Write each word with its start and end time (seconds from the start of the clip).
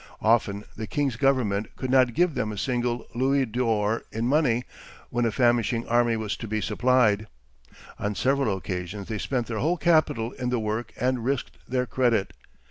Often 0.23 0.63
the 0.75 0.87
king's 0.87 1.15
government 1.15 1.75
could 1.75 1.91
not 1.91 2.15
give 2.15 2.33
them 2.33 2.51
a 2.51 2.57
single 2.57 3.05
louis 3.13 3.45
d'or 3.45 4.01
in 4.11 4.25
money 4.27 4.63
when 5.11 5.25
a 5.25 5.31
famishing 5.31 5.87
army 5.87 6.17
was 6.17 6.35
to 6.37 6.47
be 6.47 6.59
supplied. 6.59 7.27
On 7.99 8.15
several 8.15 8.57
occasions 8.57 9.09
they 9.09 9.19
spent 9.19 9.45
their 9.45 9.59
whole 9.59 9.77
capital 9.77 10.31
in 10.31 10.49
the 10.49 10.59
work 10.59 10.91
and 10.99 11.23
risked 11.23 11.59
their 11.67 11.85
credit. 11.85 12.33